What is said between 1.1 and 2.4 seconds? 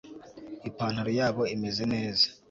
yabo imeze neza